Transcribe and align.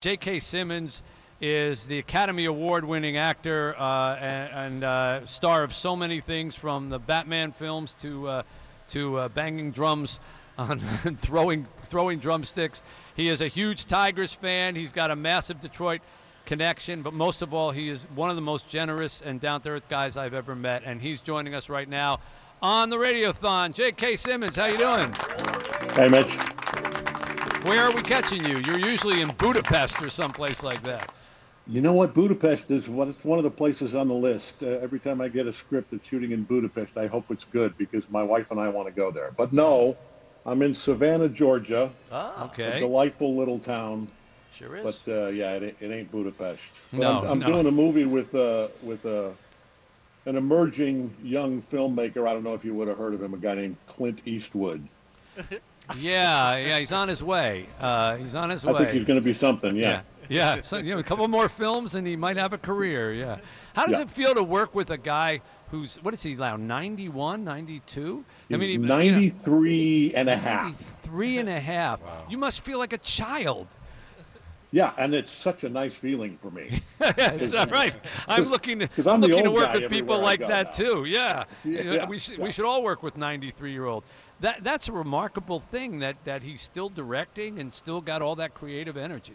J.K. 0.00 0.38
Simmons 0.38 1.02
is 1.40 1.88
the 1.88 1.98
Academy 1.98 2.44
Award 2.44 2.84
winning 2.84 3.16
actor 3.16 3.74
uh, 3.76 4.14
and, 4.14 4.52
and 4.52 4.84
uh, 4.84 5.26
star 5.26 5.64
of 5.64 5.74
so 5.74 5.96
many 5.96 6.20
things 6.20 6.54
from 6.54 6.88
the 6.88 7.00
Batman 7.00 7.50
films 7.50 7.94
to, 7.94 8.28
uh, 8.28 8.42
to 8.90 9.16
uh, 9.16 9.28
banging 9.30 9.72
drums 9.72 10.20
on 10.56 10.78
throwing, 11.18 11.66
throwing 11.82 12.20
drumsticks. 12.20 12.80
He 13.16 13.28
is 13.28 13.40
a 13.40 13.48
huge 13.48 13.86
Tigers 13.86 14.32
fan. 14.32 14.76
He's 14.76 14.92
got 14.92 15.10
a 15.10 15.16
massive 15.16 15.60
Detroit 15.60 16.00
connection, 16.46 17.02
but 17.02 17.12
most 17.12 17.42
of 17.42 17.52
all, 17.52 17.72
he 17.72 17.88
is 17.88 18.04
one 18.14 18.30
of 18.30 18.36
the 18.36 18.42
most 18.42 18.68
generous 18.68 19.20
and 19.20 19.40
down 19.40 19.62
to 19.62 19.70
earth 19.70 19.88
guys 19.88 20.16
I've 20.16 20.32
ever 20.32 20.54
met. 20.54 20.84
And 20.84 21.02
he's 21.02 21.20
joining 21.20 21.56
us 21.56 21.68
right 21.68 21.88
now 21.88 22.20
on 22.62 22.88
the 22.88 22.96
Radiothon. 22.98 23.74
J.K. 23.74 24.14
Simmons, 24.14 24.54
how 24.54 24.66
you 24.66 24.76
doing? 24.76 25.12
Hey, 25.96 26.08
Mitch. 26.08 26.57
Where 27.62 27.82
are 27.82 27.90
we 27.92 28.02
catching 28.02 28.44
you? 28.44 28.58
You're 28.58 28.78
usually 28.78 29.20
in 29.20 29.28
Budapest 29.38 30.00
or 30.02 30.08
someplace 30.10 30.62
like 30.62 30.82
that. 30.84 31.12
You 31.66 31.80
know 31.82 31.92
what? 31.92 32.14
Budapest 32.14 32.70
is 32.70 32.88
one, 32.88 33.08
it's 33.10 33.22
one 33.24 33.38
of 33.38 33.44
the 33.44 33.50
places 33.50 33.94
on 33.94 34.08
the 34.08 34.14
list. 34.14 34.62
Uh, 34.62 34.66
every 34.66 34.98
time 34.98 35.20
I 35.20 35.28
get 35.28 35.46
a 35.46 35.52
script 35.52 35.90
that's 35.90 36.06
shooting 36.06 36.32
in 36.32 36.44
Budapest, 36.44 36.96
I 36.96 37.06
hope 37.08 37.30
it's 37.30 37.44
good 37.44 37.76
because 37.76 38.08
my 38.08 38.22
wife 38.22 38.50
and 38.50 38.58
I 38.58 38.68
want 38.68 38.88
to 38.88 38.92
go 38.94 39.10
there. 39.10 39.32
But 39.36 39.52
no, 39.52 39.96
I'm 40.46 40.62
in 40.62 40.74
Savannah, 40.74 41.28
Georgia. 41.28 41.90
Ah, 42.10 42.42
A 42.42 42.44
okay. 42.46 42.80
delightful 42.80 43.36
little 43.36 43.58
town. 43.58 44.08
Sure 44.54 44.76
is. 44.76 44.84
But 45.04 45.12
uh, 45.12 45.26
yeah, 45.28 45.52
it, 45.54 45.62
ain't- 45.62 45.76
it 45.80 45.94
ain't 45.94 46.10
Budapest. 46.10 46.60
But 46.92 47.00
No, 47.00 47.18
I'm, 47.20 47.26
I'm 47.32 47.38
no. 47.40 47.46
doing 47.48 47.66
a 47.66 47.70
movie 47.72 48.06
with 48.06 48.34
uh, 48.34 48.68
with 48.82 49.04
uh, 49.04 49.30
an 50.24 50.36
emerging 50.36 51.14
young 51.22 51.60
filmmaker. 51.60 52.26
I 52.26 52.32
don't 52.32 52.44
know 52.44 52.54
if 52.54 52.64
you 52.64 52.72
would 52.74 52.88
have 52.88 52.96
heard 52.98 53.12
of 53.14 53.22
him. 53.22 53.34
A 53.34 53.38
guy 53.38 53.54
named 53.56 53.76
Clint 53.86 54.20
Eastwood. 54.24 54.86
Yeah, 55.96 56.56
yeah, 56.56 56.78
he's 56.78 56.92
on 56.92 57.08
his 57.08 57.22
way. 57.22 57.66
Uh, 57.80 58.16
he's 58.16 58.34
on 58.34 58.50
his 58.50 58.64
I 58.66 58.72
way. 58.72 58.78
I 58.80 58.84
think 58.84 58.90
he's 58.98 59.04
going 59.04 59.18
to 59.18 59.24
be 59.24 59.34
something. 59.34 59.74
yeah, 59.76 60.02
Yeah. 60.28 60.56
yeah. 60.56 60.60
So, 60.60 60.78
you 60.78 60.94
know, 60.94 61.00
a 61.00 61.02
couple 61.02 61.26
more 61.28 61.48
films 61.48 61.94
and 61.94 62.06
he 62.06 62.16
might 62.16 62.36
have 62.36 62.52
a 62.52 62.58
career. 62.58 63.12
Yeah. 63.14 63.38
How 63.74 63.86
does 63.86 63.96
Yeah. 63.96 64.02
it 64.02 64.10
feel 64.10 64.34
to 64.34 64.42
work 64.42 64.74
with 64.74 64.90
a 64.90 64.98
guy 64.98 65.40
who's 65.70 65.96
what 66.02 66.14
is 66.14 66.22
he 66.22 66.34
now? 66.34 66.56
91, 66.56 67.44
92? 67.44 68.24
I 68.52 68.56
mean, 68.56 68.60
he- 68.68 68.72
you 68.72 68.78
know, 68.78 68.96
93 68.98 70.12
and 70.14 70.28
a 70.28 70.36
half. 70.36 70.62
93 70.64 71.38
and 71.38 71.48
a 71.48 71.60
half. 71.60 72.00
wow. 72.02 72.24
You 72.28 72.38
must 72.38 72.60
feel 72.60 72.78
like 72.78 72.92
a 72.92 72.98
child. 72.98 73.66
Yeah, 74.70 74.92
and 74.98 75.14
it's 75.14 75.32
such 75.32 75.64
a 75.64 75.68
nice 75.70 75.94
feeling 75.94 76.36
for 76.36 76.50
me. 76.50 76.82
Yes, 77.00 77.54
all 77.54 77.64
right. 77.66 77.94
I'm 78.26 78.42
'cause- 78.42 78.50
looking 78.50 78.80
to, 78.80 78.88
'cause 78.88 79.06
I'm 79.06 79.14
I'm 79.14 79.20
looking 79.22 79.44
to 79.44 79.50
work 79.50 79.72
with 79.72 79.90
people 79.90 80.18
like 80.20 80.40
that 80.40 80.66
now. 80.66 80.70
too. 80.72 81.04
Yeah. 81.06 81.44
Yeah, 81.64 81.80
yeah, 81.82 82.06
we 82.06 82.18
should 82.18 82.36
yeah. 82.38 82.44
we 82.44 82.52
should 82.52 82.66
all 82.66 82.82
work 82.82 83.02
with 83.02 83.16
93 83.16 83.72
year 83.72 83.86
old. 83.86 84.04
That 84.40 84.62
that's 84.62 84.88
a 84.88 84.92
remarkable 84.92 85.60
thing 85.60 85.98
that 86.00 86.16
that 86.24 86.42
he's 86.42 86.62
still 86.62 86.88
directing 86.88 87.58
and 87.58 87.72
still 87.72 88.00
got 88.00 88.22
all 88.22 88.36
that 88.36 88.54
creative 88.54 88.96
energy. 88.96 89.34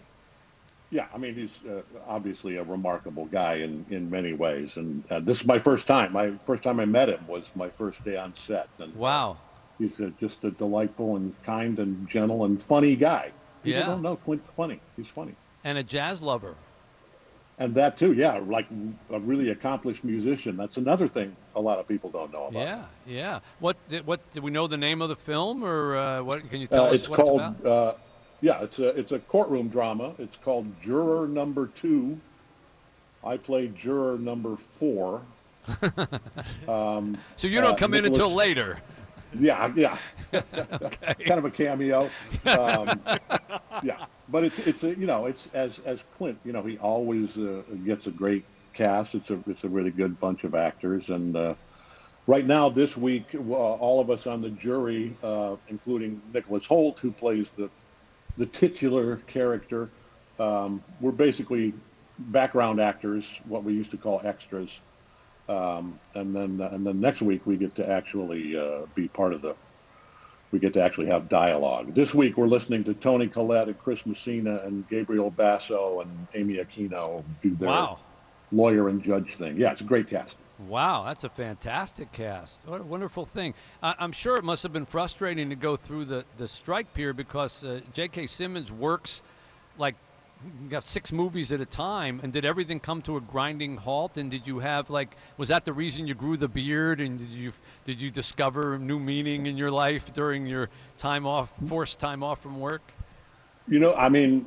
Yeah, 0.91 1.07
I 1.13 1.17
mean, 1.17 1.33
he's 1.33 1.49
uh, 1.69 1.81
obviously 2.07 2.57
a 2.57 2.63
remarkable 2.63 3.25
guy 3.25 3.55
in, 3.55 3.83
in 3.89 4.11
many 4.11 4.33
ways. 4.33 4.77
And 4.77 5.03
uh, 5.09 5.21
this 5.21 5.41
is 5.41 5.47
my 5.47 5.57
first 5.57 5.87
time. 5.87 6.13
My 6.13 6.33
first 6.45 6.61
time 6.61 6.79
I 6.79 6.85
met 6.85 7.09
him 7.09 7.25
was 7.27 7.43
my 7.55 7.67
first 7.67 8.03
day 8.05 8.15
on 8.15 8.31
set. 8.35 8.67
And 8.77 8.93
Wow. 8.95 9.37
he's 9.79 9.99
a, 9.99 10.11
just 10.11 10.43
a 10.43 10.51
delightful 10.51 11.15
and 11.15 11.33
kind 11.41 11.79
and 11.79 12.07
gentle 12.07 12.45
and 12.45 12.61
funny 12.61 12.95
guy. 12.95 13.31
People 13.63 13.79
Yeah. 13.79 13.87
don't 13.87 14.03
know 14.03 14.15
Clint's 14.17 14.47
funny. 14.55 14.79
He's 14.95 15.07
funny. 15.07 15.33
And 15.63 15.79
a 15.79 15.83
jazz 15.83 16.21
lover. 16.21 16.53
And 17.59 17.75
that 17.75 17.97
too, 17.97 18.13
yeah, 18.13 18.39
like 18.47 18.65
a 19.11 19.19
really 19.19 19.49
accomplished 19.51 20.03
musician. 20.03 20.57
That's 20.57 20.77
another 20.77 21.07
thing 21.07 21.35
a 21.55 21.61
lot 21.61 21.77
of 21.79 21.87
people 21.87 22.09
don't 22.09 22.31
know 22.33 22.47
about. 22.47 22.59
Yeah, 22.59 22.83
yeah. 23.05 23.39
What 23.59 23.77
did, 23.89 24.07
what 24.07 24.19
do 24.33 24.41
we 24.41 24.49
know 24.49 24.65
the 24.65 24.77
name 24.77 25.01
of 25.03 25.09
the 25.09 25.15
film 25.15 25.63
or 25.63 25.95
uh, 25.95 26.23
what 26.23 26.49
can 26.49 26.59
you 26.61 26.67
tell 26.67 26.85
Uh, 26.85 26.87
us 26.87 26.93
it's 26.95 27.09
what 27.09 27.19
called, 27.19 27.41
it's 27.41 27.59
about? 27.61 27.71
uh, 27.71 27.93
yeah, 28.41 28.63
it's 28.63 28.79
a 28.79 28.87
it's 28.99 29.11
a 29.11 29.19
courtroom 29.19 29.69
drama. 29.69 30.13
It's 30.17 30.35
called 30.43 30.65
Juror 30.81 31.27
Number 31.27 31.67
Two. 31.67 32.19
I 33.23 33.37
played 33.37 33.75
juror 33.77 34.17
number 34.17 34.57
four. 34.57 35.21
um, 36.67 37.17
So 37.37 37.47
you 37.47 37.61
don't 37.61 37.73
uh, 37.73 37.75
come 37.75 37.93
in 37.93 38.03
until 38.05 38.33
later. 38.33 38.79
yeah, 39.39 39.71
yeah, 39.75 39.97
kind 40.31 41.39
of 41.39 41.45
a 41.45 41.51
cameo. 41.51 42.09
Um, 42.59 42.99
yeah, 43.99 44.05
but 44.29 44.43
it's 44.43 44.59
it's 44.59 44.83
a, 44.83 44.89
you 44.89 45.05
know 45.05 45.25
it's 45.25 45.47
as 45.53 45.79
as 45.85 46.03
Clint, 46.15 46.39
you 46.43 46.53
know, 46.53 46.63
he 46.63 46.77
always 46.77 47.37
uh, 47.37 47.63
gets 47.85 48.07
a 48.07 48.11
great 48.11 48.45
cast. 48.73 49.15
It's 49.15 49.29
a 49.29 49.39
it's 49.47 49.63
a 49.63 49.69
really 49.69 49.91
good 49.91 50.19
bunch 50.19 50.43
of 50.43 50.55
actors, 50.55 51.09
and 51.09 51.35
uh, 51.35 51.55
right 52.27 52.45
now 52.45 52.69
this 52.69 52.95
week, 52.97 53.35
uh, 53.35 53.39
all 53.39 53.99
of 53.99 54.09
us 54.09 54.27
on 54.27 54.41
the 54.41 54.49
jury, 54.49 55.17
uh, 55.23 55.55
including 55.67 56.21
Nicholas 56.33 56.65
Hoult, 56.67 56.99
who 56.99 57.11
plays 57.11 57.47
the 57.57 57.69
the 58.37 58.45
titular 58.47 59.17
character, 59.27 59.89
um, 60.39 60.83
we're 60.99 61.11
basically 61.11 61.73
background 62.17 62.79
actors, 62.79 63.25
what 63.47 63.63
we 63.63 63.73
used 63.73 63.91
to 63.91 63.97
call 63.97 64.21
extras. 64.23 64.71
Um, 65.49 65.99
and 66.15 66.33
then 66.33 66.61
and 66.61 66.85
then 66.85 66.99
next 67.01 67.21
week 67.21 67.45
we 67.45 67.57
get 67.57 67.75
to 67.75 67.89
actually 67.89 68.57
uh, 68.57 68.85
be 68.95 69.07
part 69.09 69.33
of 69.33 69.41
the. 69.41 69.55
We 70.53 70.59
get 70.59 70.71
to 70.73 70.83
actually 70.83 71.07
have 71.07 71.29
dialogue. 71.29 71.95
This 71.95 72.13
week 72.13 72.37
we're 72.37 72.45
listening 72.45 72.83
to 72.83 72.93
Toni 72.93 73.27
Collette 73.27 73.69
and 73.69 73.79
Chris 73.79 74.05
Messina 74.05 74.61
and 74.63 74.87
Gabriel 74.87 75.31
Basso 75.31 76.01
and 76.01 76.27
Amy 76.35 76.57
Aquino 76.57 77.23
do 77.41 77.55
their 77.55 77.69
Wow. 77.69 77.97
lawyer 78.51 78.87
and 78.87 79.03
judge 79.03 79.35
thing. 79.35 79.57
Yeah, 79.59 79.71
it's 79.71 79.81
a 79.81 79.83
great 79.83 80.07
cast. 80.07 80.35
Wow, 80.67 81.05
that's 81.05 81.23
a 81.23 81.29
fantastic 81.29 82.11
cast. 82.11 82.67
What 82.67 82.81
a 82.81 82.83
wonderful 82.83 83.25
thing. 83.25 83.55
I, 83.81 83.95
I'm 83.97 84.11
sure 84.11 84.37
it 84.37 84.43
must 84.43 84.61
have 84.61 84.71
been 84.71 84.85
frustrating 84.85 85.49
to 85.49 85.55
go 85.55 85.75
through 85.75 86.05
the, 86.05 86.23
the 86.37 86.47
strike 86.47 86.93
period 86.93 87.17
because 87.17 87.65
uh, 87.65 87.79
J.K. 87.91 88.27
Simmons 88.27 88.71
works 88.71 89.23
like 89.79 89.95
got 90.69 90.83
six 90.83 91.11
movies 91.11 91.51
at 91.51 91.61
a 91.61 91.65
time. 91.65 92.19
And 92.23 92.33
did 92.33 92.45
everything 92.45 92.79
come 92.79 93.01
to 93.03 93.17
a 93.17 93.21
grinding 93.21 93.77
halt? 93.77 94.17
And 94.17 94.29
did 94.31 94.47
you 94.47 94.59
have 94.59 94.89
like 94.89 95.15
was 95.37 95.49
that 95.49 95.65
the 95.65 95.73
reason 95.73 96.07
you 96.07 96.13
grew 96.13 96.37
the 96.37 96.47
beard? 96.47 97.01
And 97.01 97.17
did 97.17 97.29
you 97.29 97.53
did 97.85 98.01
you 98.01 98.09
discover 98.09 98.77
new 98.77 98.99
meaning 98.99 99.45
in 99.45 99.57
your 99.57 99.71
life 99.71 100.13
during 100.13 100.45
your 100.45 100.69
time 100.97 101.25
off, 101.25 101.51
forced 101.67 101.99
time 101.99 102.23
off 102.23 102.41
from 102.41 102.59
work? 102.59 102.81
You 103.67 103.79
know, 103.79 103.93
I 103.93 104.09
mean, 104.09 104.45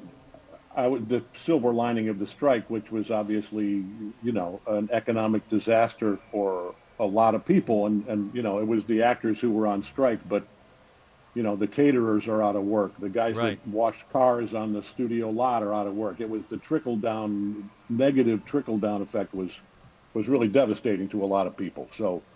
I 0.76 0.86
would, 0.86 1.08
the 1.08 1.24
silver 1.44 1.72
lining 1.72 2.08
of 2.08 2.18
the 2.18 2.26
strike, 2.26 2.68
which 2.68 2.90
was 2.90 3.10
obviously, 3.10 3.84
you 4.22 4.32
know, 4.32 4.60
an 4.66 4.90
economic 4.92 5.48
disaster 5.48 6.18
for 6.18 6.74
a 7.00 7.04
lot 7.04 7.34
of 7.34 7.44
people, 7.44 7.86
and 7.86 8.06
and 8.08 8.34
you 8.34 8.42
know, 8.42 8.58
it 8.58 8.66
was 8.66 8.84
the 8.84 9.02
actors 9.02 9.40
who 9.40 9.50
were 9.50 9.66
on 9.66 9.82
strike, 9.82 10.20
but 10.28 10.46
you 11.36 11.44
know, 11.44 11.56
the 11.56 11.68
caterers 11.68 12.28
are 12.28 12.42
out 12.42 12.56
of 12.56 12.64
work. 12.64 12.96
The 12.98 13.10
guys 13.10 13.38
Right. 13.38 13.60
that 13.60 13.66
washed 13.66 14.08
cars 14.08 14.54
on 14.54 14.72
the 14.72 14.82
studio 14.82 15.30
lot 15.30 15.62
are 15.62 15.74
out 15.74 15.86
of 15.86 15.94
work. 15.94 16.20
It 16.20 16.30
was 16.30 16.48
the 16.48 16.58
trickle 16.58 16.96
down, 16.98 17.70
negative 17.90 18.46
trickle 18.46 18.78
down 18.80 19.02
effect 19.02 19.34
was 19.34 19.52
was 20.14 20.28
really 20.28 20.48
devastating 20.48 21.10
to 21.10 21.24
a 21.24 21.26
lot 21.26 21.46
of 21.46 21.56
people. 21.58 21.90
So 21.94 22.26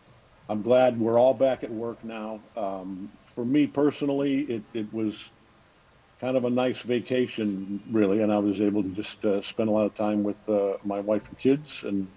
I'm 0.48 0.62
glad 0.62 0.98
we're 1.00 1.18
all 1.18 1.34
back 1.34 1.64
at 1.64 1.70
work 1.72 2.04
now. 2.04 2.44
Um, 2.56 3.10
for 3.34 3.44
me 3.44 3.66
personally, 3.68 4.40
it, 4.42 4.64
it 4.74 4.92
was 4.92 5.18
kind 6.20 6.36
of 6.36 6.44
a 6.44 6.50
nice 6.50 6.80
vacation, 6.82 7.80
really, 7.90 8.20
and 8.22 8.32
I 8.32 8.38
was 8.38 8.60
able 8.60 8.82
to 8.84 8.90
just 8.90 9.24
uh, 9.24 9.42
spend 9.42 9.70
a 9.70 9.72
lot 9.72 9.86
of 9.86 9.94
time 9.94 10.22
with 10.22 10.36
uh, 10.48 10.74
my 10.84 11.00
wife 11.00 11.28
and 11.28 11.38
kids, 11.38 11.80
and 11.84 12.08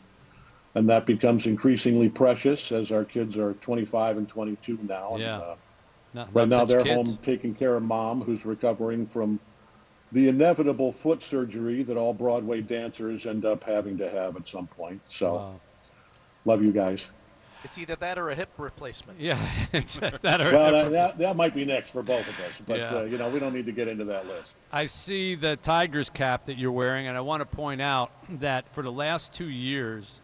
and 0.76 0.90
that 0.90 1.06
becomes 1.08 1.48
increasingly 1.48 2.10
precious 2.10 2.72
as 2.72 2.92
our 2.92 3.06
kids 3.06 3.38
are 3.38 3.56
25 3.56 4.18
and 4.18 4.30
22 4.30 4.80
now. 4.84 5.16
And, 5.18 5.24
Yeah. 5.24 5.38
uh, 5.40 5.56
Not, 6.14 6.30
right 6.34 6.48
not 6.48 6.58
now 6.60 6.66
they're 6.66 6.84
kids. 6.84 7.10
home 7.10 7.20
taking 7.24 7.56
care 7.56 7.76
of 7.76 7.84
mom, 7.84 8.22
who's 8.22 8.46
recovering 8.46 9.06
from 9.06 9.40
the 10.12 10.28
inevitable 10.30 10.92
foot 10.92 11.24
surgery 11.24 11.82
that 11.84 11.98
all 11.98 12.14
Broadway 12.14 12.62
dancers 12.62 13.26
end 13.26 13.46
up 13.46 13.64
having 13.64 13.98
to 13.98 14.10
have 14.10 14.36
at 14.36 14.48
some 14.48 14.68
point. 14.68 15.02
So, 15.12 15.34
Wow. 15.36 15.60
love 16.46 16.62
you 16.62 16.72
guys. 16.72 17.02
it's 17.64 17.78
either 17.80 17.96
that 17.96 18.20
or 18.20 18.30
a 18.30 18.36
hip 18.36 18.50
replacement. 18.58 19.20
Yeah, 19.20 19.40
it's 19.74 19.96
that 19.98 20.14
or 20.42 20.52
Well, 20.52 20.72
that, 20.72 20.92
that, 20.92 21.18
that 21.18 21.36
might 21.36 21.56
be 21.56 21.66
next 21.66 21.90
for 21.90 22.04
both 22.04 22.28
of 22.28 22.40
us, 22.42 22.52
but 22.68 22.78
Yeah. 22.78 22.96
uh, 22.98 23.04
you 23.04 23.18
know 23.18 23.30
we 23.30 23.40
don't 23.40 23.54
need 23.54 23.66
to 23.66 23.72
get 23.72 23.88
into 23.88 24.04
that 24.06 24.28
list. 24.28 24.54
I 24.72 24.86
see 24.86 25.34
the 25.36 25.56
Tigers 25.58 26.10
cap 26.12 26.46
that 26.46 26.58
you're 26.58 26.72
wearing, 26.74 27.08
and 27.08 27.18
I 27.18 27.22
want 27.22 27.42
to 27.42 27.46
point 27.46 27.82
out 27.82 28.12
that 28.40 28.72
for 28.76 28.84
the 28.84 28.92
last 28.92 29.34
two 29.34 29.50
years 29.50 30.20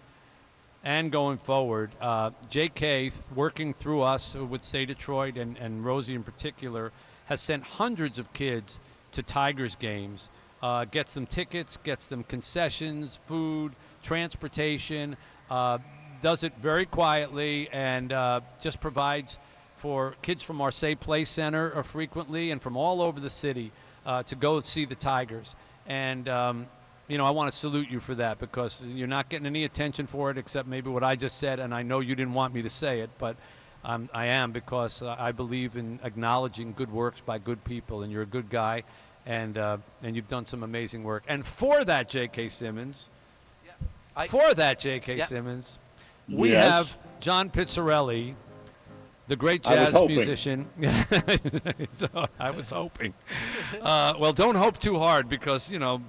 and 0.84 1.12
going 1.12 1.38
forward, 1.38 1.92
uh, 2.00 2.32
JK, 2.50 3.12
working 3.36 3.74
through 3.74 4.02
us 4.02 4.36
with 4.36 4.64
Say 4.64 4.86
Detroit 4.86 5.38
and, 5.38 5.58
and 5.58 5.84
Rosie 5.84 6.16
in 6.16 6.24
particular, 6.24 6.92
has 7.26 7.42
sent 7.42 7.64
hundreds 7.64 8.18
of 8.18 8.32
kids 8.34 8.80
to 9.12 9.22
Tigers 9.22 9.76
games, 9.76 10.30
uh, 10.62 10.86
gets 10.86 11.14
them 11.14 11.26
tickets, 11.26 11.78
gets 11.84 12.08
them 12.08 12.24
concessions, 12.24 13.20
food, 13.28 13.74
transportation, 14.02 15.18
uh, 15.50 15.78
does 16.22 16.44
it 16.44 16.54
very 16.62 16.86
quietly, 16.86 17.70
and 17.72 18.12
uh, 18.12 18.42
just 18.62 18.80
provides 18.80 19.38
for 19.76 20.16
kids 20.22 20.44
from 20.44 20.62
Say 20.72 20.96
Play 20.96 21.26
Center 21.26 21.76
uh, 21.76 21.82
frequently 21.82 22.52
and 22.52 22.62
from 22.62 22.76
all 22.76 23.02
over 23.02 23.20
the 23.20 23.30
city 23.30 23.72
uh, 24.06 24.24
to 24.24 24.36
go 24.36 24.62
see 24.62 24.86
the 24.86 24.96
Tigers. 24.96 25.56
And 25.88 26.28
um, 26.28 26.68
you 27.10 27.18
know, 27.18 27.26
I 27.26 27.32
want 27.32 27.52
to 27.52 27.58
salute 27.58 27.90
you 27.90 28.00
for 28.00 28.16
that 28.16 28.40
because 28.40 28.86
you're 28.86 29.08
not 29.08 29.28
getting 29.30 29.46
any 29.48 29.66
attention 29.66 30.08
for 30.08 30.32
it 30.32 30.38
except 30.38 30.68
maybe 30.70 30.90
what 30.90 31.04
I 31.04 31.16
just 31.18 31.38
said, 31.40 31.60
and 31.60 31.74
I 31.76 31.82
know 31.84 32.00
you 32.00 32.16
didn't 32.16 32.34
want 32.34 32.54
me 32.54 32.62
to 32.62 32.70
say 32.70 33.02
it, 33.02 33.10
but 33.18 33.36
um, 33.84 34.10
I 34.14 34.28
am 34.28 34.52
because 34.54 35.02
uh, 35.02 35.16
I 35.20 35.32
believe 35.34 35.76
in 35.76 36.00
acknowledging 36.04 36.74
good 36.74 36.92
works 36.92 37.20
by 37.22 37.38
good 37.40 37.64
people, 37.66 38.04
and 38.04 38.12
you're 38.12 38.22
a 38.24 38.28
good 38.38 38.50
guy. 38.50 38.84
and 39.26 39.58
uh, 39.58 39.78
and 40.02 40.16
you've 40.16 40.28
done 40.30 40.46
some 40.46 40.64
amazing 40.64 41.04
work. 41.04 41.24
And 41.28 41.46
for 41.46 41.84
that, 41.84 42.08
J.K. 42.10 42.50
Simmons, 42.50 43.10
I- 44.16 44.28
for 44.28 44.54
that, 44.54 44.80
J.K. 44.80 45.18
Yeah. 45.18 45.26
Simmons, 45.26 45.78
we 46.28 46.52
Yes. 46.52 46.72
have 46.72 46.98
John 47.20 47.50
Pizzarelli, 47.50 48.34
the 49.28 49.36
great 49.36 49.66
I 49.68 49.72
was 49.72 49.80
jazz 49.80 49.94
hoping. 49.94 50.16
musician. 50.16 50.66
So, 51.94 52.08
I 52.40 52.52
was 52.52 52.70
hoping. 52.72 53.14
Uh, 53.82 54.14
well, 54.20 54.34
don't 54.34 54.56
hope 54.56 54.78
too 54.78 54.98
hard 54.98 55.28
because 55.30 55.70
you 55.70 55.80
know 55.80 56.02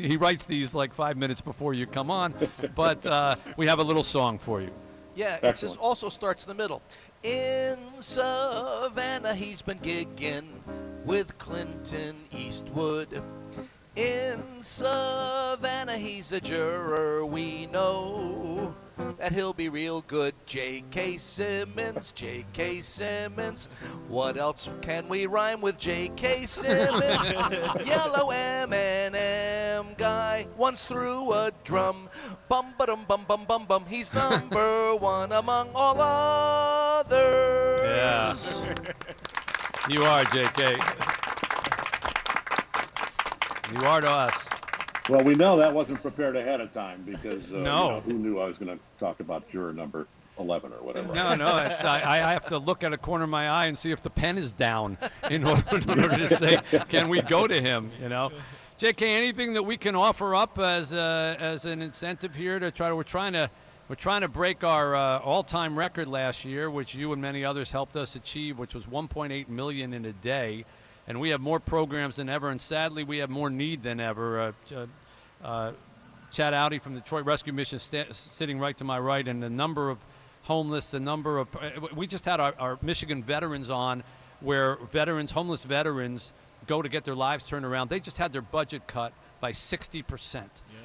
he 0.00 0.16
writes 0.16 0.44
these 0.44 0.74
like 0.74 0.92
five 0.92 1.16
minutes 1.16 1.40
before 1.40 1.74
you 1.74 1.86
come 1.86 2.10
on. 2.10 2.34
But 2.74 3.06
uh, 3.06 3.36
we 3.56 3.66
have 3.66 3.78
a 3.78 3.84
little 3.84 4.04
song 4.04 4.38
for 4.38 4.60
you. 4.60 4.70
Yeah, 5.14 5.38
it 5.42 5.56
says 5.56 5.76
also 5.76 6.08
starts 6.08 6.44
in 6.44 6.48
the 6.48 6.54
middle. 6.54 6.82
In 7.22 7.78
Savannah, 8.00 9.34
he's 9.34 9.60
been 9.60 9.78
gigging 9.78 10.46
with 11.04 11.36
Clinton 11.38 12.16
Eastwood. 12.30 13.22
In 13.96 14.42
Savannah, 14.60 15.98
he's 15.98 16.32
a 16.32 16.40
juror. 16.40 17.26
We 17.26 17.66
know 17.66 18.74
that 19.18 19.32
he'll 19.32 19.52
be 19.52 19.68
real 19.68 20.02
good. 20.02 20.34
J.K. 20.46 21.18
Simmons, 21.18 22.12
J.K. 22.12 22.80
Simmons. 22.80 23.68
What 24.08 24.36
else 24.36 24.70
can 24.80 25.08
we 25.08 25.26
rhyme 25.26 25.60
with 25.60 25.76
J.K. 25.78 26.46
Simmons? 26.46 27.30
Yellow 27.84 28.30
M&M 28.30 29.14
guy 30.44 30.48
once 30.56 30.84
threw 30.86 31.32
a 31.32 31.50
drum. 31.64 32.08
Bum 32.48 32.74
ba 32.78 32.86
dum 32.86 33.04
bum 33.06 33.24
bum 33.26 33.44
bum 33.44 33.64
bum. 33.66 33.84
He's 33.88 34.12
number 34.14 34.94
one 34.96 35.32
among 35.32 35.70
all 35.74 36.00
others. 36.00 37.84
Yes. 37.84 38.66
You 39.88 40.02
are, 40.02 40.24
J.K. 40.24 40.78
You 43.74 43.86
are 43.86 44.00
to 44.00 44.10
us. 44.10 44.48
Well, 45.08 45.24
we 45.24 45.34
know 45.34 45.56
that 45.56 45.72
wasn't 45.74 46.02
prepared 46.02 46.36
ahead 46.36 46.60
of 46.60 46.72
time 46.72 47.02
because 47.04 47.42
uh, 47.50 47.56
you 47.56 47.62
No. 47.62 47.90
know, 47.90 48.00
who 48.00 48.12
knew 48.12 48.38
I 48.38 48.46
was 48.46 48.58
going 48.58 48.76
to 48.76 48.82
talk 48.98 49.20
about 49.20 49.48
juror 49.50 49.72
number 49.72 50.06
11 50.38 50.72
or 50.72 50.76
whatever. 50.76 51.12
No, 51.12 51.34
no. 51.34 51.56
It's, 51.58 51.82
I, 51.84 52.28
I 52.28 52.32
have 52.32 52.46
to 52.46 52.58
look 52.58 52.84
at 52.84 52.92
a 52.92 52.98
corner 52.98 53.24
of 53.24 53.30
my 53.30 53.48
eye 53.48 53.66
and 53.66 53.76
see 53.76 53.90
if 53.90 54.02
the 54.02 54.10
pen 54.10 54.38
is 54.38 54.52
down 54.52 54.98
in 55.30 55.44
order, 55.44 55.62
in 55.78 55.90
order 56.04 56.18
to 56.18 56.28
say, 56.28 56.58
can 56.88 57.08
we 57.08 57.22
go 57.22 57.46
to 57.46 57.60
him? 57.60 57.90
You 58.00 58.08
know, 58.08 58.30
J.K. 58.80 59.14
Anything 59.14 59.52
that 59.52 59.62
we 59.62 59.76
can 59.76 59.94
offer 59.94 60.34
up 60.34 60.58
as 60.58 60.92
a, 60.92 61.36
as 61.38 61.66
an 61.66 61.82
incentive 61.82 62.34
here 62.34 62.58
to 62.58 62.70
try 62.70 62.88
to 62.88 62.96
we're 62.96 63.02
trying 63.02 63.34
to 63.34 63.50
we're 63.90 63.94
trying 63.94 64.22
to 64.22 64.28
break 64.28 64.64
our 64.64 64.96
uh, 64.96 65.18
all-time 65.18 65.78
record 65.78 66.08
last 66.08 66.46
year, 66.46 66.70
which 66.70 66.94
you 66.94 67.12
and 67.12 67.20
many 67.20 67.44
others 67.44 67.70
helped 67.70 67.94
us 67.94 68.16
achieve, 68.16 68.58
which 68.58 68.74
was 68.74 68.86
1.8 68.86 69.50
million 69.50 69.92
in 69.92 70.06
a 70.06 70.14
day, 70.14 70.64
and 71.06 71.20
we 71.20 71.28
have 71.28 71.42
more 71.42 71.60
programs 71.60 72.16
than 72.16 72.30
ever, 72.30 72.48
and 72.48 72.58
sadly 72.58 73.04
we 73.04 73.18
have 73.18 73.28
more 73.28 73.50
need 73.50 73.82
than 73.82 74.00
ever. 74.00 74.40
Uh, 74.40 74.52
uh, 74.74 74.86
uh, 75.44 75.72
Chad 76.32 76.54
Audi 76.54 76.78
from 76.78 76.94
the 76.94 77.00
Detroit 77.00 77.26
Rescue 77.26 77.52
Mission 77.52 77.78
sitting 77.78 78.58
right 78.58 78.78
to 78.78 78.84
my 78.84 78.98
right, 78.98 79.28
and 79.28 79.42
the 79.42 79.50
number 79.50 79.90
of 79.90 79.98
homeless, 80.44 80.90
the 80.90 81.00
number 81.00 81.36
of. 81.36 81.54
uh, 81.54 81.68
We 81.94 82.06
just 82.06 82.24
had 82.24 82.40
our, 82.40 82.54
our 82.58 82.78
Michigan 82.80 83.22
veterans 83.22 83.68
on, 83.68 84.02
where 84.40 84.76
veterans, 84.90 85.32
homeless 85.32 85.64
veterans, 85.64 86.32
go 86.66 86.82
to 86.82 86.88
get 86.88 87.04
their 87.04 87.14
lives 87.14 87.46
turned 87.46 87.64
around. 87.64 87.90
They 87.90 88.00
just 88.00 88.18
had 88.18 88.32
their 88.32 88.42
budget 88.42 88.86
cut 88.86 89.12
by 89.40 89.52
60%. 89.52 90.42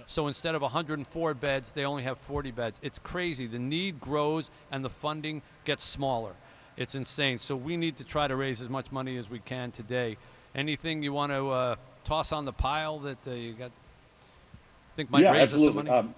So 0.07 0.27
instead 0.27 0.55
of 0.55 0.61
104 0.61 1.33
beds, 1.33 1.73
they 1.73 1.83
only 1.83 2.03
have 2.03 2.17
40 2.19 2.51
beds. 2.51 2.79
It's 2.83 2.99
crazy. 2.99 3.47
The 3.47 3.59
need 3.59 3.99
grows 3.99 4.51
and 4.71 4.85
the 4.85 4.89
funding 4.89 5.41
gets 5.65 5.83
smaller. 5.83 6.33
It's 6.77 6.95
insane. 6.95 7.39
So 7.39 7.55
we 7.55 7.77
need 7.77 7.97
to 7.97 8.03
try 8.03 8.27
to 8.27 8.35
raise 8.35 8.61
as 8.61 8.69
much 8.69 8.91
money 8.91 9.17
as 9.17 9.29
we 9.29 9.39
can 9.39 9.71
today. 9.71 10.17
Anything 10.53 11.01
you 11.01 11.13
want 11.13 11.31
to 11.31 11.49
uh, 11.49 11.75
toss 12.03 12.31
on 12.31 12.45
the 12.45 12.53
pile 12.53 12.99
that 12.99 13.17
uh, 13.27 13.31
you 13.31 13.53
got? 13.53 13.71
I 13.71 14.95
Think 14.95 15.09
might 15.09 15.23
yeah, 15.23 15.31
raise 15.31 15.53
us 15.53 15.63
some 15.63 15.75
money. 15.75 15.89
Um, 15.89 16.15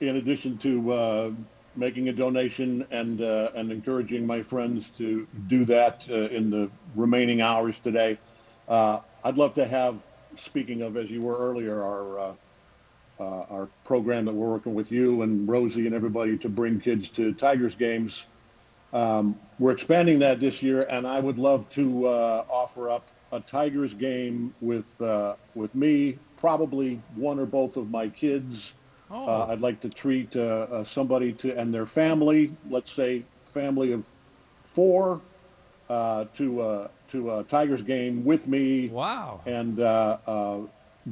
in 0.00 0.16
addition 0.16 0.58
to 0.58 0.92
uh, 0.92 1.30
making 1.76 2.08
a 2.08 2.12
donation 2.12 2.86
and 2.90 3.20
uh, 3.20 3.50
and 3.54 3.70
encouraging 3.70 4.26
my 4.26 4.42
friends 4.42 4.90
to 4.98 5.26
do 5.48 5.64
that 5.66 6.06
uh, 6.08 6.28
in 6.28 6.50
the 6.50 6.70
remaining 6.94 7.40
hours 7.40 7.78
today, 7.78 8.18
uh, 8.68 9.00
I'd 9.22 9.36
love 9.36 9.54
to 9.54 9.66
have. 9.66 10.04
Speaking 10.36 10.82
of, 10.82 10.96
as 10.96 11.10
you 11.10 11.22
were 11.22 11.36
earlier, 11.36 11.80
our 11.82 12.18
uh, 12.18 12.34
uh, 13.20 13.24
our 13.24 13.68
program 13.84 14.24
that 14.24 14.34
we're 14.34 14.50
working 14.50 14.74
with 14.74 14.90
you 14.90 15.22
and 15.22 15.48
Rosie 15.48 15.86
and 15.86 15.94
everybody 15.94 16.36
to 16.38 16.48
bring 16.48 16.80
kids 16.80 17.08
to 17.10 17.32
Tigers 17.34 17.74
games. 17.74 18.24
Um, 18.92 19.38
we're 19.58 19.72
expanding 19.72 20.20
that 20.20 20.40
this 20.40 20.62
year, 20.62 20.82
and 20.82 21.06
I 21.06 21.20
would 21.20 21.38
love 21.38 21.68
to 21.70 22.06
uh, 22.06 22.44
offer 22.48 22.90
up 22.90 23.06
a 23.32 23.40
Tigers 23.40 23.92
game 23.94 24.54
with 24.60 25.00
uh, 25.00 25.34
with 25.54 25.74
me, 25.74 26.18
probably 26.36 27.00
one 27.16 27.38
or 27.38 27.46
both 27.46 27.76
of 27.76 27.90
my 27.90 28.08
kids. 28.08 28.72
Oh. 29.10 29.26
Uh, 29.26 29.46
I'd 29.50 29.60
like 29.60 29.80
to 29.80 29.88
treat 29.88 30.34
uh, 30.36 30.40
uh, 30.70 30.84
somebody 30.84 31.32
to 31.34 31.56
and 31.58 31.74
their 31.74 31.86
family, 31.86 32.52
let's 32.70 32.92
say 32.92 33.24
family 33.52 33.92
of 33.92 34.06
four, 34.64 35.20
uh, 35.88 36.24
to 36.36 36.60
uh, 36.60 36.88
to 37.12 37.30
a 37.38 37.44
Tigers 37.44 37.82
game 37.82 38.24
with 38.24 38.46
me 38.46 38.88
wow. 38.88 39.40
and 39.46 39.78
uh, 39.80 40.16
uh, 40.26 40.58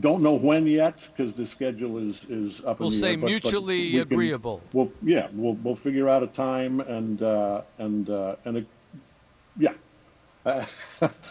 don't 0.00 0.22
know 0.22 0.32
when 0.34 0.66
yet 0.66 0.94
because 1.14 1.34
the 1.34 1.46
schedule 1.46 1.98
is 1.98 2.20
is 2.28 2.60
up 2.64 2.80
We'll 2.80 2.88
in 2.88 2.94
the 2.94 2.98
say 2.98 3.10
air. 3.10 3.16
but- 3.16 3.20
but 3.22 3.26
mutually 3.30 3.80
we 3.82 3.90
can- 3.92 4.00
agreeable. 4.00 4.62
We'll 4.72 4.92
yeah, 5.02 5.28
we'll 5.34 5.54
we'll 5.62 5.76
figure 5.76 6.08
out 6.08 6.22
a 6.22 6.26
time 6.28 6.80
and 6.80 7.22
uh, 7.22 7.62
and 7.78 8.08
uh, 8.08 8.36
and 8.46 8.56
a, 8.58 8.64
yeah. 9.58 9.72
I, 10.46 10.66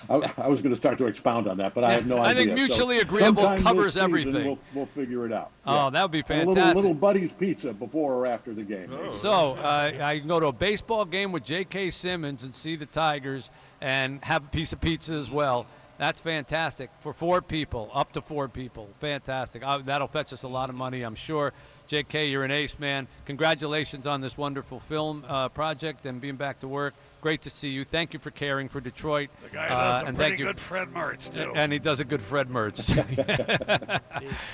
I 0.09 0.47
was 0.47 0.61
going 0.61 0.69
to 0.71 0.75
start 0.75 0.97
to 0.99 1.07
expound 1.07 1.47
on 1.47 1.57
that, 1.57 1.73
but 1.73 1.83
I 1.83 1.91
have 1.93 2.07
no 2.07 2.17
I 2.17 2.29
idea. 2.31 2.31
I 2.31 2.35
think 2.35 2.49
So 2.49 2.55
mutually 2.87 2.99
agreeable 2.99 3.55
covers 3.57 3.97
everything. 3.97 4.45
We'll, 4.45 4.59
we'll 4.73 4.85
figure 4.87 5.25
it 5.25 5.33
out. 5.33 5.51
Oh, 5.65 5.85
Yeah. 5.85 5.89
that 5.91 6.01
would 6.03 6.11
be 6.11 6.19
And 6.19 6.29
a 6.29 6.35
little, 6.37 6.53
fantastic. 6.53 6.75
little 6.77 6.93
buddy's 6.93 7.31
pizza 7.31 7.73
before 7.73 8.13
or 8.13 8.25
after 8.25 8.53
the 8.53 8.63
game. 8.63 8.91
So 9.09 9.53
uh, 9.55 9.91
I 10.01 10.19
can 10.19 10.27
go 10.27 10.39
to 10.39 10.47
a 10.47 10.51
baseball 10.53 11.05
game 11.05 11.31
with 11.31 11.43
J.K. 11.43 11.89
Simmons 11.89 12.43
and 12.43 12.55
see 12.55 12.75
the 12.75 12.85
Tigers 12.85 13.49
and 13.81 14.23
have 14.23 14.45
a 14.45 14.49
piece 14.49 14.71
of 14.73 14.79
pizza 14.81 15.13
as 15.13 15.29
well. 15.29 15.65
That's 16.01 16.19
fantastic 16.19 16.89
for 16.99 17.13
four 17.13 17.43
people, 17.43 17.91
up 17.93 18.11
to 18.13 18.21
four 18.23 18.47
people. 18.49 18.89
Fantastic. 19.01 19.61
Uh, 19.63 19.77
that'll 19.85 20.07
fetch 20.07 20.33
us 20.33 20.41
a 20.41 20.47
lot 20.47 20.71
of 20.71 20.75
money, 20.75 21.03
I'm 21.03 21.13
sure. 21.13 21.53
J.K., 21.85 22.25
you're 22.29 22.43
an 22.43 22.49
ace, 22.49 22.79
man. 22.79 23.07
Congratulations 23.25 24.07
on 24.07 24.19
this 24.19 24.35
wonderful 24.35 24.79
film 24.79 25.23
uh, 25.27 25.49
project 25.49 26.07
and 26.07 26.19
being 26.19 26.37
back 26.37 26.59
to 26.61 26.67
work. 26.67 26.95
Great 27.21 27.43
to 27.43 27.51
see 27.51 27.69
you. 27.69 27.83
Thank 27.85 28.13
you 28.15 28.19
for 28.19 28.31
caring 28.31 28.67
for 28.67 28.81
Detroit. 28.81 29.29
The 29.43 29.49
guy 29.49 29.67
Uh, 29.67 29.69
does 29.91 30.01
a 30.01 30.05
and 30.07 30.17
pretty 30.17 30.29
thank 30.31 30.39
you. 30.39 30.45
good 30.45 30.59
Fred 30.59 30.87
Mertz, 30.91 31.31
too. 31.31 31.51
And 31.53 31.71
he 31.71 31.77
does 31.77 31.99
a 31.99 32.03
good 32.05 32.21
Fred 32.23 32.49
Mertz. 32.49 32.89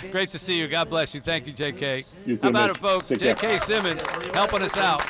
Great 0.11 0.29
to 0.31 0.39
see 0.39 0.59
you. 0.59 0.67
God 0.67 0.89
bless 0.89 1.15
you. 1.15 1.21
Thank 1.21 1.47
you, 1.47 1.53
J.K. 1.53 2.03
You 2.25 2.35
too, 2.35 2.41
How 2.43 2.49
about 2.49 2.67
Nick. 2.67 2.77
it, 2.77 2.81
folks? 2.81 3.07
Take 3.07 3.19
care. 3.19 3.35
J.K. 3.35 3.57
Simmons 3.59 4.05
helping 4.33 4.63
us 4.63 4.75
out. 4.75 5.01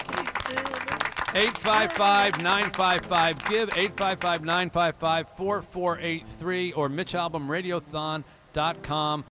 855 1.34 2.42
955 2.42 3.46
give 3.46 3.70
855 3.70 4.46
955 4.46 5.30
4483 5.38 6.74
or 6.74 6.90
mitchalbomradiothon.com 6.90 9.26